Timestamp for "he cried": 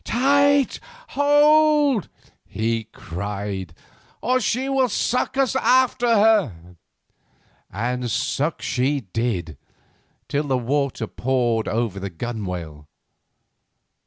2.47-3.75